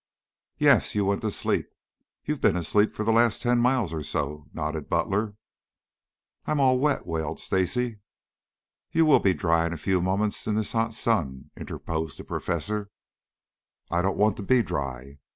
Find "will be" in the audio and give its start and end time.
9.05-9.35